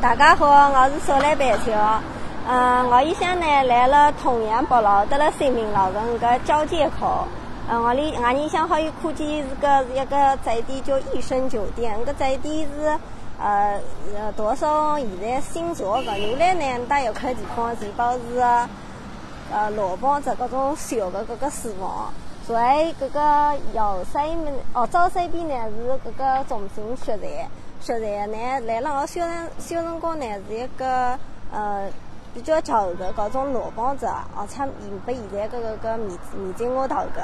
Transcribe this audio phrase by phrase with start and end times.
[0.00, 2.00] 大家好，我是少来白桥。
[2.48, 7.26] 嗯，我以前呢来了同阳北路，得了新民路跟个交界口。
[7.68, 12.96] 嗯，我里俺里向好有看见是个一个宅地叫益生酒店，个宅地是
[13.40, 13.80] 呃
[14.16, 16.16] 呃多少现在新做的。
[16.16, 18.38] 原来呢，搭有块地方全部是
[19.52, 22.12] 呃老房子，各种小的各个书房。
[22.46, 31.18] 在这个右西面哦，左西边呢是这个中心血站，血站呢来了我小辰小辰光呢是一个
[31.52, 31.88] 呃
[32.34, 34.68] 比较旧的各种老房子，而且现
[35.04, 37.22] 不现在这个个面面积额头个。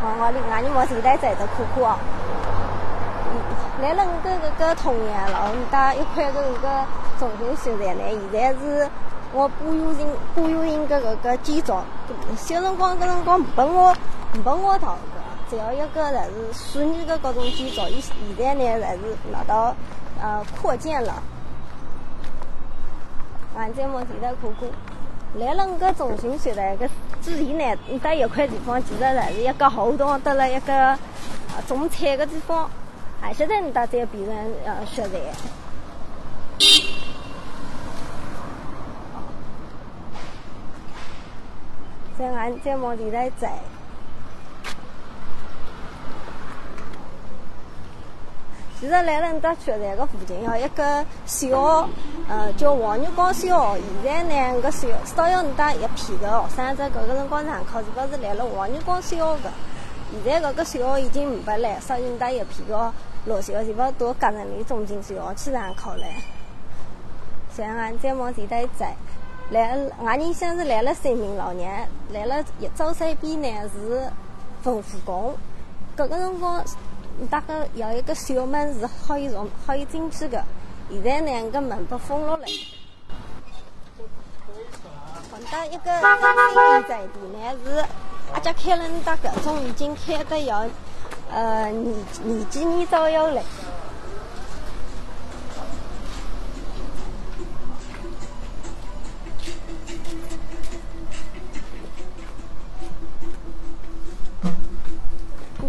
[0.00, 1.98] 哦，我里俺里我现在在的看看哦，
[3.82, 6.84] 来了我个这个同阳路搭一块这个
[7.18, 8.02] 中心血站呢，
[8.32, 8.88] 现在是。
[9.30, 11.76] 我保有型保有型个个个建筑，
[12.34, 13.94] 小辰光个辰光没我
[14.42, 15.17] 没我到个，
[15.50, 19.74] 只要一个侪是数年个各种建筑，伊现在呢侪是拿到
[20.20, 21.22] 呃扩建了。
[23.56, 24.68] 俺再往前头看看，
[25.40, 26.88] 来了个中心区的个
[27.22, 30.98] 之前呢，你搭一块地方其实侪是一个后堂，得了一个
[31.66, 32.68] 种菜个地方，
[33.20, 34.34] 还现在你到这变成
[34.64, 35.12] 呃血站。
[42.18, 43.46] 在俺再往里头走，
[48.80, 51.88] 其实来了到血站个附近，有一个小，
[52.28, 53.82] 呃，叫黄月光小学。
[54.04, 59.50] 现在呢，个小少要你带一批个学生在搿个辰光上课，是不是来了黄月光小学个？
[60.24, 62.92] 现在搿个小学已经没了，少你带一批个
[63.24, 66.04] 老小，是不是到隔人里中心小学去上课了？
[67.52, 68.84] 在俺再往里头走。
[69.50, 74.08] 来，俺人想是来了三明老年，来了一早西边呢是
[74.62, 75.34] 文化宫，
[75.96, 76.62] 搿个辰光
[77.26, 80.44] 大概有一个小门是可以从可以进去的，
[80.90, 82.38] 现在两个门被封了
[85.30, 87.84] 碰到一个一个在地呢是
[88.32, 90.64] 阿家开了搭搿种已经开得要
[91.32, 93.42] 呃年年几年左右了。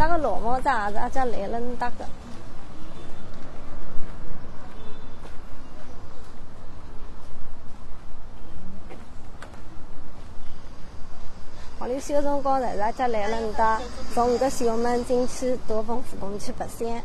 [0.07, 2.07] 个老房子也是阿家来了搭的。
[11.79, 13.81] 我里小辰光侪是阿家来了你搭，
[14.13, 17.01] 从个小门进去到丰富宫去白相。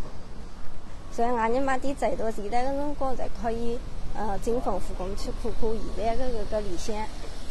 [1.12, 3.78] 所以俺人买点最多，现在个辰光才可以
[4.16, 5.70] 呃进丰富宫去看看。
[5.96, 6.96] 现在个搿个里向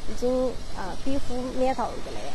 [0.10, 2.34] 已经呃变化蛮大个嘞。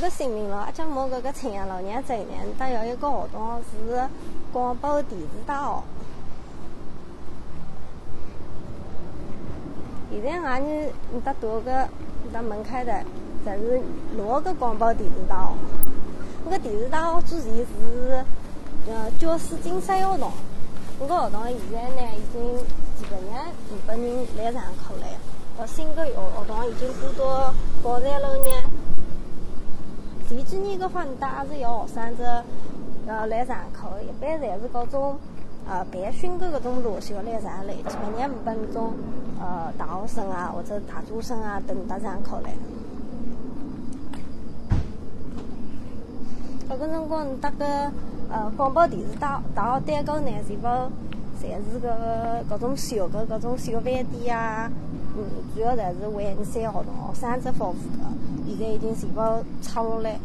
[0.00, 4.08] 这个新民路，阿家摸搿个青阳老娘在呢，搭有一个学堂是
[4.50, 5.82] 广播电视大学。
[10.10, 10.90] 现在俺呢，
[11.22, 11.86] 搭多个
[12.32, 12.94] 搭门开的，
[13.44, 13.82] 侪是
[14.16, 15.52] 老个广播电视大学。
[16.46, 18.24] 那个电视大学之前是
[18.88, 20.32] 呃教师竞赛学堂，
[20.98, 22.56] 那个学堂现在呢已经
[22.96, 23.38] 几百年
[23.68, 25.06] 没拨人来上课了。
[25.58, 28.50] 呃，新个学学堂已经搬到宝山路呢。
[30.30, 32.22] 前几年的话，你带是要学生子
[33.08, 35.16] 要来上课，一般侪是各种
[35.68, 38.92] 呃培训的搿种老小来上来，基本上没拨那种
[39.40, 42.52] 呃大学生啊或者大专生啊等搭上课来。
[46.68, 47.66] 搿个辰光你搭个
[48.30, 50.68] 呃广播电视大大学单个呢，全部
[51.42, 54.70] 侪是个搿种小个搿种小饭店啊，
[55.16, 55.24] 嗯，
[55.56, 58.19] 主要侪是为三学堂学生子服务个。
[58.50, 60.18] 现在已经全部拆落来。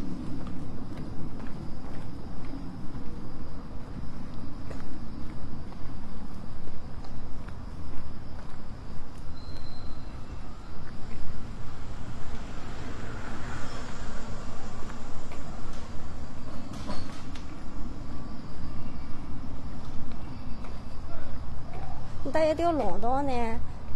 [22.34, 23.32] 搭一条老道呢，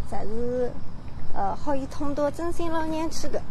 [0.08, 0.72] 才是
[1.34, 3.42] 呃，可以通到真心老娘去的。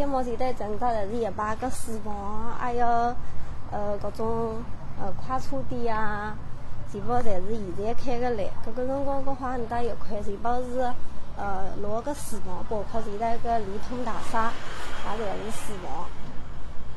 [0.00, 2.86] 现在毛前头整到的是一排个四房，还有
[3.70, 4.54] 呃各种
[4.98, 6.34] 呃快车店啊，
[6.90, 8.44] 全部侪是现在开个来。
[8.64, 10.80] 搿个辰光个话，你搭一块全部是
[11.36, 14.50] 呃六个四房，包括现在个联通大厦，
[15.18, 16.06] 也侪是四房。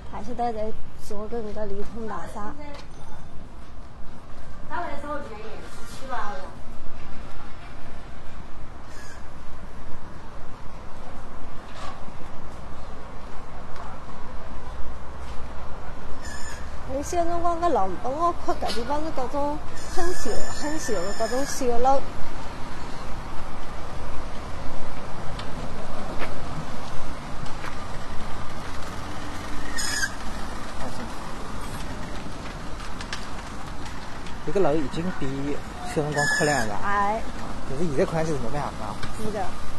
[0.09, 0.71] 还是在在
[1.05, 2.53] 做个那个联通大厦。
[4.69, 5.45] 他那时候建业
[5.89, 6.39] 七八了。
[17.13, 19.55] 小辰光个老本我看搿地方是搿种
[19.95, 22.01] 很小很小的搿种小楼。
[34.47, 35.55] 这个楼已经比
[35.93, 36.79] 小辰光漂亮了。
[36.83, 37.21] 哎。
[37.69, 38.95] 但是现在看就是没办法。
[39.23, 39.72] 是的。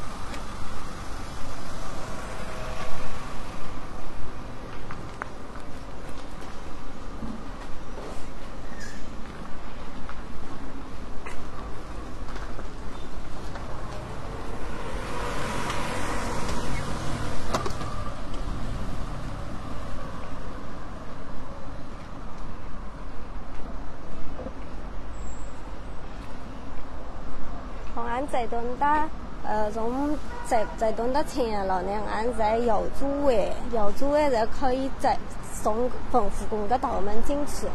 [28.29, 29.09] 在东大，
[29.45, 30.17] 呃，从
[30.47, 35.17] 在在东大前了呢，俺在右主位，右主位才可以在
[35.53, 37.67] 送丰福宫的大门进去。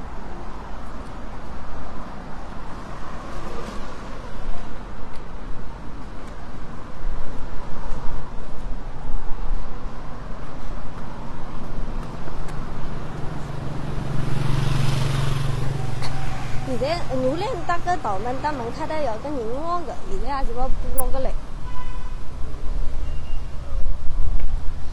[16.70, 21.34] 牛栏搭个道门，大门口头有个人望的，现在还是要补落个嘞。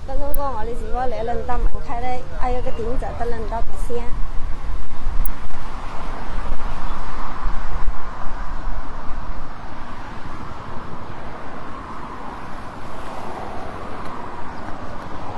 [0.06, 3.99] 刚刚讲我哩是要来了大门口的，还有个亭子，得轮到白相。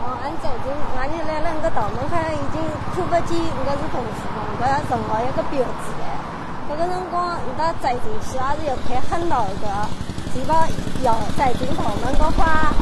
[0.00, 2.62] 哦，俺走进，俺就来了那个道门口，已经
[2.94, 6.06] 看不见那个是东四宫，搿任何一个标志嘞。
[6.70, 7.72] 那个辰光，你到
[8.30, 9.88] 主要是要开很老的。
[10.34, 10.54] 如果
[11.02, 12.72] 要再进道门的话，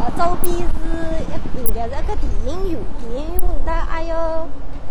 [0.00, 4.16] 呃，周边是一应该是一个电影院，电影院那还有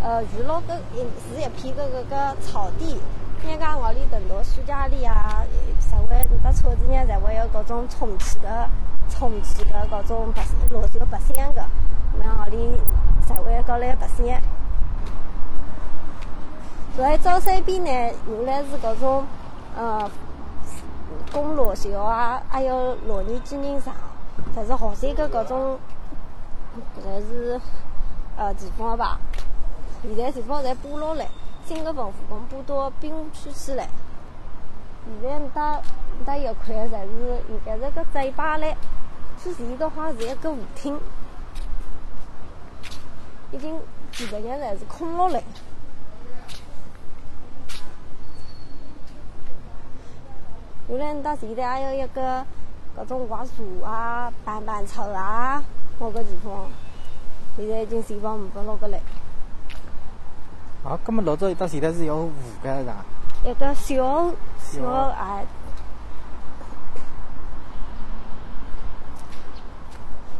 [0.01, 2.97] 呃娱乐个是一片个个个草地。
[3.45, 5.43] 人家我里等到暑假里啊，
[5.77, 8.69] 才会你到车子呢才会有各种充气的、
[9.09, 10.41] 充气的各种白
[10.71, 11.61] 路就白相个，
[12.17, 12.79] 那我里
[13.27, 14.25] 才会过来白相。
[16.97, 17.91] 在早山边呢，
[18.29, 19.25] 原来是各种，
[19.75, 20.09] 呃，
[21.31, 23.93] 供罗秀啊，还有老年纪念场，
[24.55, 25.79] 侪是好些个搿种，
[27.03, 27.59] 侪是
[28.37, 29.19] 呃地方吧。
[30.03, 31.27] 现在地方侪搬落来，
[31.65, 33.83] 新个文化宫搬到滨湖区去了。
[35.21, 35.81] 现在搭
[36.25, 38.75] 搭一块，侪是应该是个嘴巴嘞。
[39.43, 40.99] 之前的话是一个舞厅，
[43.51, 43.79] 已经
[44.11, 45.43] 几百年侪是空落来。
[50.89, 52.45] 原来到现在还有一个
[52.95, 55.63] 各种挖树啊、板板草啊，
[55.97, 56.69] 某个地方，
[57.55, 58.97] 现在已经全部没不落个了。
[60.83, 62.31] 啊，那么老早到现在是有湖
[62.61, 63.05] 个是吧？
[63.45, 64.85] 一个小小
[65.17, 65.45] 哎，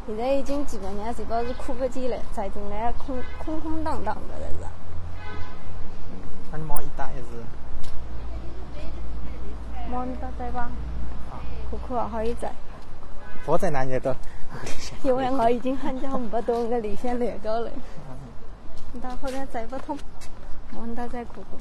[0.05, 4.73] 现在已经基本上全部是看不见了，再进来空空空荡荡的了是。
[9.93, 10.71] 忙到在吧？
[11.69, 12.51] 可可好一在。
[13.45, 14.13] 我在哪里都。
[15.03, 17.71] 因为我已经很久没到我理想来过了。
[19.01, 19.97] 到后来再不通，
[20.71, 21.57] 忙到在可可。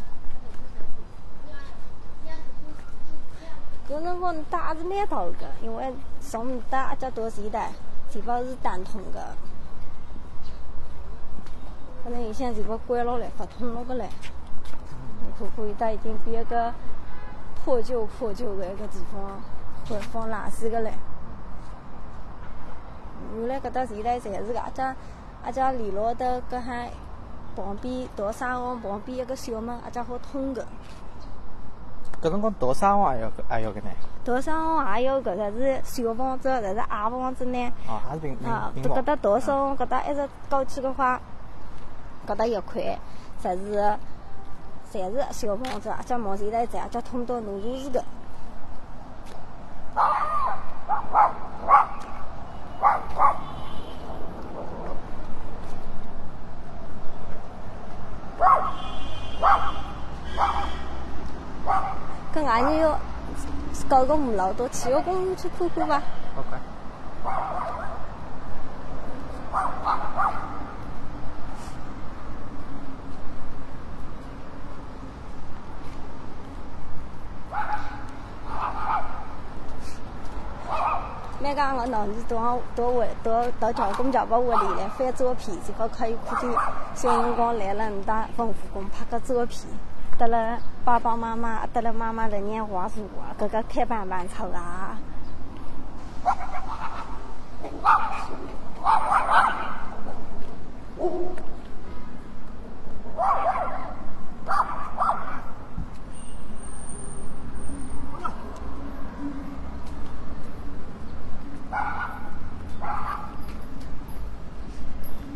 [3.89, 7.71] 有辰光打是蛮多的，因为上打这多时代，
[8.09, 9.35] 基本是单通的。
[12.05, 14.09] 可能以前全部关了嘞，不通了个嘞。
[15.39, 16.73] 苦苦一带已经变个。
[17.65, 19.41] 破旧破旧的一个地方，
[19.89, 20.93] 会放垃圾个嘞。
[23.37, 24.95] 原来搿搭现在侪是个阿家
[25.45, 26.73] 阿家连牢的搿哈
[27.55, 30.67] 旁边大沙王旁边一个小门，阿家好通个。
[32.21, 33.91] 搿辰光大沙王也要还要个呢？
[34.25, 37.73] 大沙王也要搿个是小房子，但是矮房子呢？
[37.89, 41.21] 哦，还是平平啊，搿搭大沙王搿搭一直过去个话，
[42.27, 42.99] 搿搭一块
[43.43, 43.99] 侪是。
[44.93, 48.05] 侪是小房子，阿家毛现在在阿家通到农场市的。
[62.35, 62.99] 跟俺女要
[63.89, 66.03] 搞个五楼到体育公园去看看吧。
[66.37, 66.72] 没讲
[82.03, 86.51] 我脑子多少多位多到叫公交把屋里来翻照片，这个可以看见
[86.97, 89.61] 小辰光来了你到文化宫拍个照片，
[90.19, 94.99] 得了爸爸妈妈，得了妈妈的年画书啊，这个开板板车啊。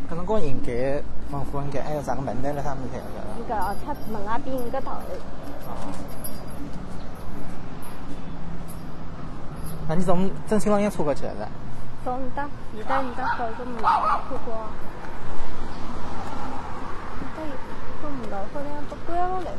[0.09, 1.45] 搿辰光应该文
[2.07, 3.05] 化应该还有啥个门台辣上面开个？
[3.37, 3.57] 这个
[3.95, 5.71] 出门外边搿头，哦。
[9.89, 11.31] 那你从真心老院出过去是？
[12.05, 13.83] 从搭现在你搭好个门出
[14.45, 14.49] 过，
[17.35, 17.39] 对，
[18.03, 19.51] 搿门路好像都关了嘞，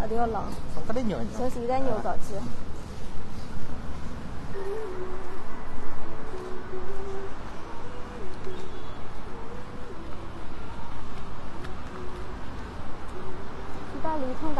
[0.00, 0.32] 啊条路，
[0.74, 1.24] 从搿里绕绕。
[1.36, 2.34] 从现在绕过去。
[4.54, 4.58] 到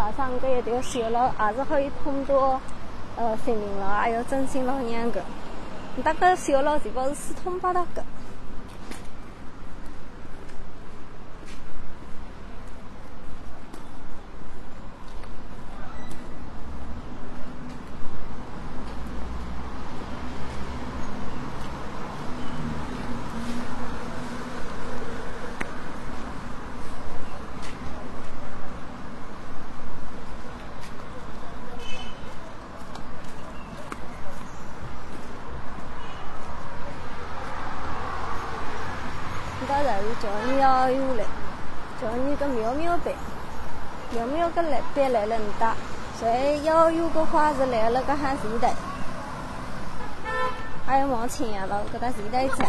[0.09, 2.61] 李通大上搿一条小路，也是可以通到
[3.17, 5.21] 呃新民路，还有真心老院搿。
[6.03, 8.03] 搭搿小路全部是四通八达的。
[40.21, 41.25] 叫你要有嘞，
[42.03, 43.15] 叫你个苗苗班，
[44.11, 45.75] 苗苗个来班来了你搭，
[46.19, 46.29] 所
[46.65, 48.75] 要有个话是来了个喊前台，
[50.85, 52.69] 还有往前呀了，搿搭前台站。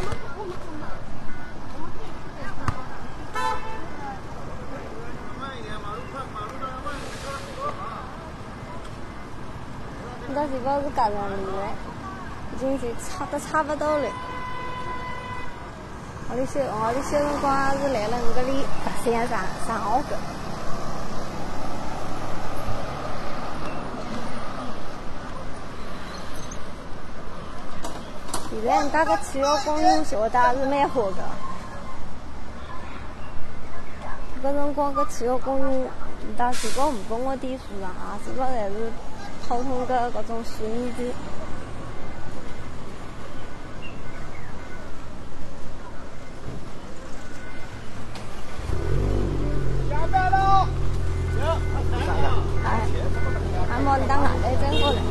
[10.28, 11.74] 搿搭全部是家长里嘞，
[12.54, 14.08] 已经是差都差不多了。
[16.40, 20.16] 我的小我的小辰光是来了搿里特山上上学个。
[28.50, 31.22] 现在人家个体育公园小得也是蛮好个。
[34.42, 38.90] 搿辰光搿体育公园，人家全部勿拨我点数场啊，全部侪是
[39.50, 41.12] 普通个搿种水泥地。
[52.62, 52.88] 哎，
[53.70, 55.02] 还冇当外头整过来。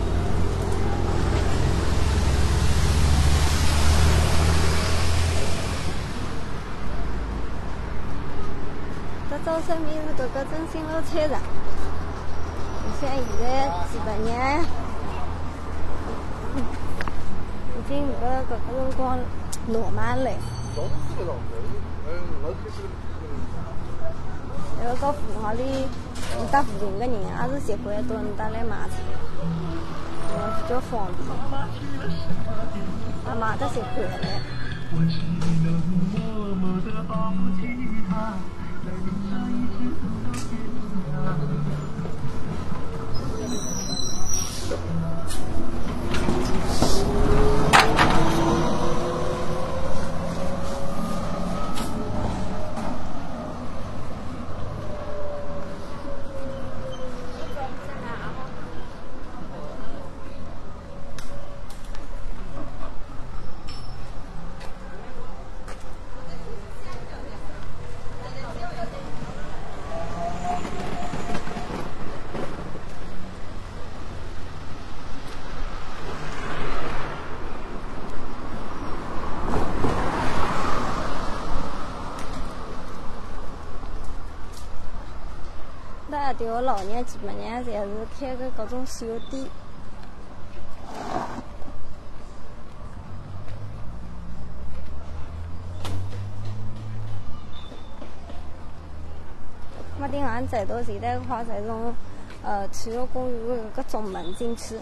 [9.44, 11.40] 这走身边是搿个真心路菜场，
[13.00, 13.44] 像现在
[13.90, 14.28] 几百年，
[17.76, 17.90] 已经
[18.20, 19.18] 搿搿个辰光
[19.68, 20.30] 落满了。
[24.80, 25.60] 那个附近里，
[26.38, 27.18] 你搭附近个人也
[27.50, 28.94] 是习惯到搭来买菜，
[29.40, 31.18] 嗯，比较方便，
[33.26, 34.26] 也买得习惯了。
[38.90, 40.07] Thank you.
[86.30, 87.88] 那条老年几百年侪是
[88.20, 89.46] 开个各种小店。
[99.98, 101.94] 马丁俺走到现在的话，才从
[102.42, 104.74] 呃体育公园的搿种门进去。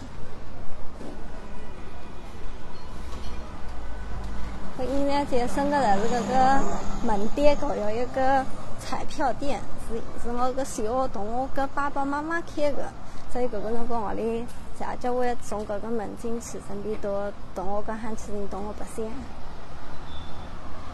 [4.77, 6.63] 搿印象最深个的是搿个
[7.05, 8.45] 门店搞有一个
[8.81, 12.83] 彩票店，是是我个小学同学跟爸爸妈妈开个，
[13.31, 14.45] 所以搿个辰光屋里
[14.77, 19.05] 下叫我从搿个门进去身边到同学搿汉区人同我白相。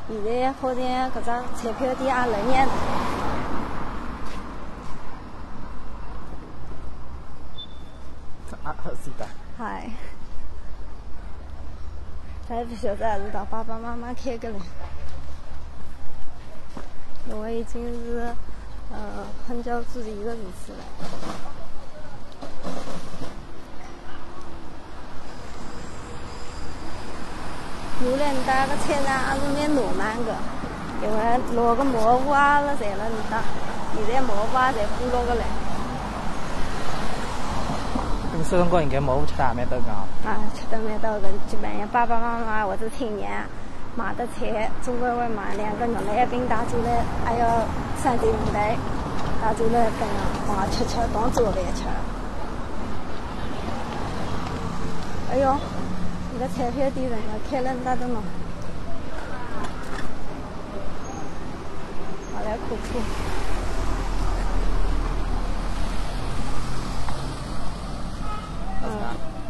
[0.10, 2.72] 现在好像搿只彩票店也来热闹。
[8.64, 9.26] 啊，是的。
[9.58, 9.90] 嗨。
[12.48, 14.60] 还不晓得还是到爸爸妈妈开个嘞，
[17.30, 18.36] 因为已经是
[18.92, 20.32] 呃很久之前的
[20.66, 20.84] 事体了。
[28.02, 30.36] 原来搭个菜场还是蛮浪漫的，
[31.02, 33.42] 因为落个蘑菇啊了侪了搭，
[33.96, 35.42] 现在蘑菇也侪破落个嘞。
[38.36, 39.86] 你小辰光应该蘑菇吃得也蛮多个
[40.28, 43.26] 啊，吃得蛮多个，基本上爸爸妈妈或者亲戚
[43.96, 47.46] 买的菜，总归会买两个牛腩饼带走来，还有
[48.02, 48.76] 三点五带
[49.40, 50.10] 带出来分
[50.50, 51.84] 啊，吃吃当早饭吃。
[55.32, 55.56] 哎呦，
[56.34, 58.20] 你个彩票店人家开了那的呢，
[62.34, 63.00] 好来苦苦。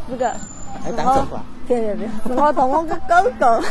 [0.06, 0.36] 这个，
[0.82, 1.42] 还打走吧？
[1.48, 3.46] 对对对，是我同我个狗狗。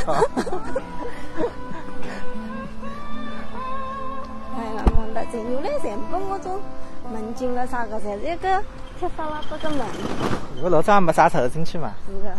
[4.56, 6.60] 哎呀，忙得真，原来全部我种
[7.12, 8.64] 门进了啥个，侪是一个
[9.00, 9.86] 贴沙拉这个门。
[10.64, 11.92] 我老早也没啥走进去嘛。
[12.08, 12.36] 是的。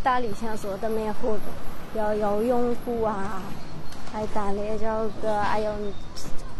[0.00, 1.40] 现在大里向做的蛮好的，
[1.94, 3.42] 要游泳馆啊，
[4.12, 5.70] 还打篮球个，还有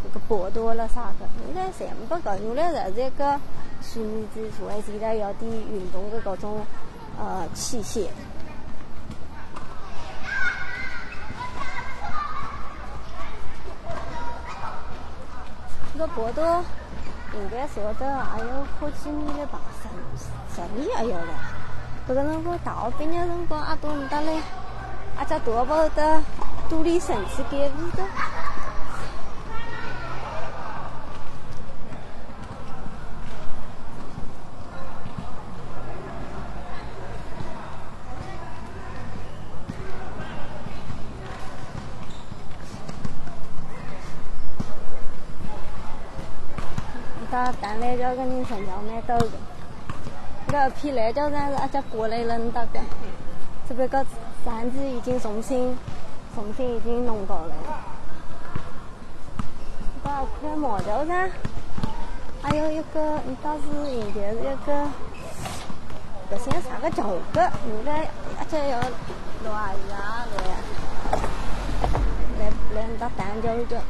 [0.04, 3.41] 那个跑道了啥的，现在全部搞，原来是一个
[3.80, 6.65] 水泥基础，还现在有点运动的各种
[7.19, 8.08] 呃器械。
[15.95, 16.62] 这个跑道
[17.34, 18.47] 应该做的还有
[18.78, 19.88] 好几米了吧，十
[20.54, 21.50] 十米还有了。
[22.10, 24.32] 搿个辰光大学毕业辰光，阿到你搭来，
[25.16, 26.20] 阿只大宝的
[26.68, 28.02] 独立神去改味的。
[47.30, 49.16] 打打篮球个人成交蛮多
[50.50, 50.60] 的。
[50.60, 52.80] 个批篮球场是阿家过来人搭的，
[53.69, 54.04] 这边个
[54.45, 55.76] 场地已经重新、
[56.34, 57.54] 重新已经弄到了。
[60.02, 60.10] 这
[60.41, 61.30] 块毛球场，
[62.43, 64.89] 还有一个，你倒是应该是一个，
[66.28, 68.08] 不像啥个球个，原来
[68.39, 68.76] 阿家有
[69.45, 70.26] 老阿姨啊
[72.39, 73.80] 来，来来打篮球的。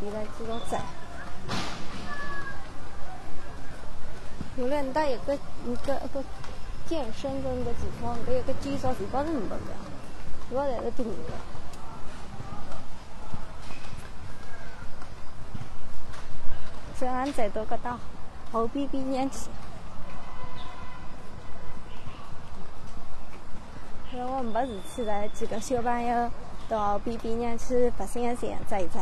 [0.00, 0.80] 现在知道在，
[4.56, 6.22] 原来你带一个一个个
[6.86, 9.56] 健身的那个地方，那个介绍地方是没的，
[10.48, 11.32] 主要在这顶的。
[16.98, 17.98] 这俺再多个大
[18.52, 19.48] 后边边念去，
[24.12, 26.30] 因为我没事去来几个小朋友
[26.68, 29.00] 到后边边念去白相相，走走。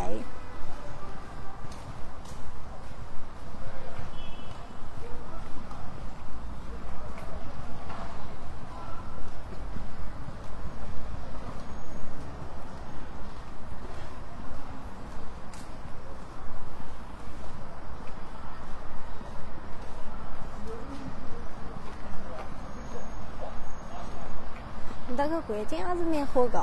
[25.16, 26.62] 那个环境还是蛮好的。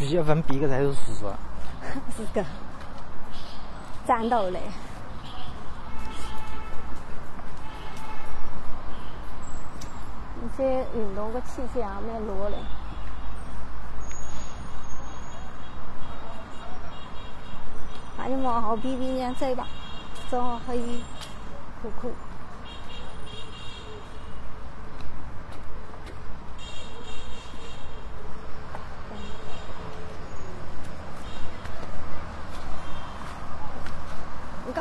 [0.00, 1.32] 五月份比个才是叔叔。
[2.16, 2.44] 是的，
[4.06, 4.60] 战斗嘞。
[10.42, 12.56] 一些运动的器械也蛮多嘞。
[18.16, 19.66] 那你往后边边走吧，
[20.30, 21.04] 正好可以
[21.80, 22.27] 看看。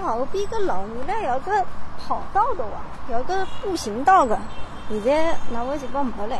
[0.01, 1.65] 后边个路原来有个
[2.07, 4.37] 跑道的哇，有个步行道的，
[4.89, 6.37] 现在那微信包没了。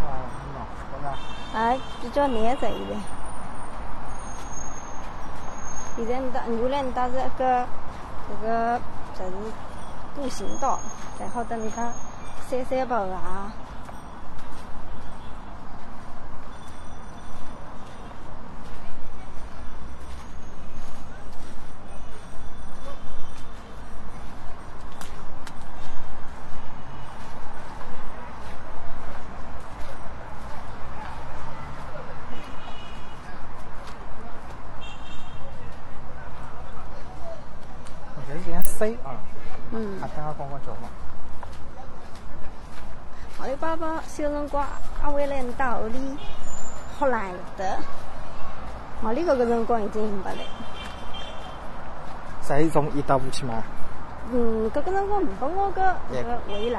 [0.00, 0.04] 哦，
[0.54, 0.58] 喏，
[0.90, 1.18] 是吧？
[1.54, 2.96] 啊，比较难在现在。
[5.96, 7.66] 现在你到原来你到这个
[8.28, 8.80] 这个
[9.18, 9.30] 就是
[10.14, 10.78] 步行道，
[11.18, 11.92] 然后等你讲
[12.48, 13.52] 散散步啊。
[38.12, 39.20] 我觉得有点塞啊，
[39.72, 40.88] 嗯还，等下光光脚嘛。
[43.40, 44.66] 阿里巴巴小辰光
[45.02, 45.98] 阿回来你到屋里
[46.98, 47.76] 好难得，
[49.02, 50.42] 我里搿个辰光已经没了。
[52.46, 53.62] 侪从一到五去吗。
[54.32, 55.96] 嗯，这个辰光没拨我个
[56.48, 56.70] 围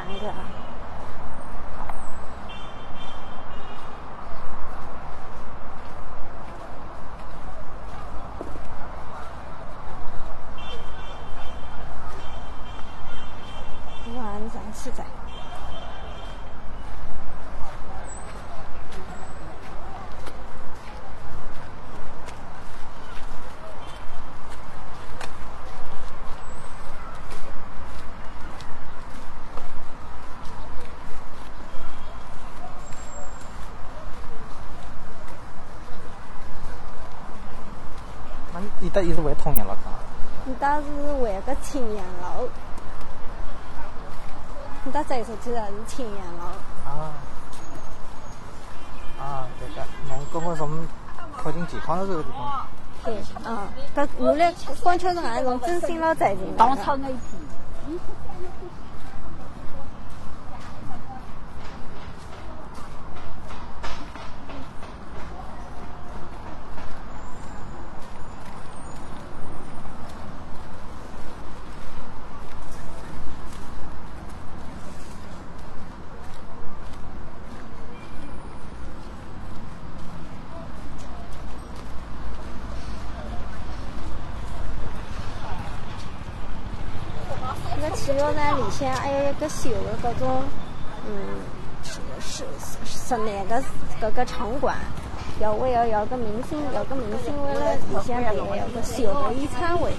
[38.80, 39.91] 你搭伊是回通阳了噶？
[40.43, 40.88] 你当时
[41.21, 42.49] 回个青阳楼，
[44.84, 46.46] 你搭走出去的是青阳楼。
[46.86, 47.13] 啊。
[49.20, 50.88] 啊，对个，侬刚刚从
[51.38, 52.65] 靠近健康的这个地方。
[53.04, 56.98] 对，嗯，搿原来光桥城也是从真心老在进来的。
[56.98, 57.20] 那一批。
[88.22, 90.44] 那个汽油站里向还有一个小的各种，
[91.08, 91.12] 嗯，
[91.84, 92.44] 是是
[92.86, 93.64] 室内的
[94.00, 94.78] 各个场馆，
[95.40, 99.92] 要为要要个明星，要个明星为了里向办有个小的演唱会。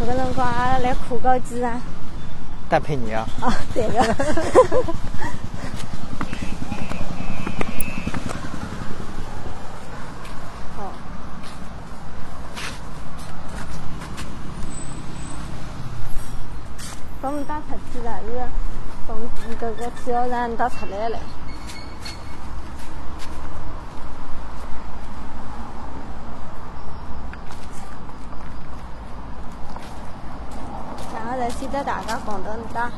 [0.00, 1.80] 搿个辰光也来看高几场。
[2.68, 3.26] 搭配你啊。
[3.40, 4.02] 啊，对个。
[10.76, 10.92] 好。
[17.26, 18.28] 从打出去了，是
[19.04, 19.16] 从
[19.56, 21.18] 搿个体育场打出来了。
[31.12, 32.92] 然后在记得大家讲到你打。